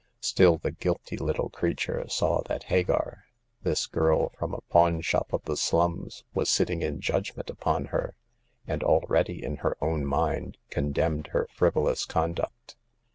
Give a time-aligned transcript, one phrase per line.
[0.21, 3.25] Still, the guilty little creature saw that Hagar—
[3.61, 8.15] this girl from a pawn shop of the slums— was sitting in judgment upon her,
[8.65, 12.75] and already, in her own mind, condemned her frivolous conduct.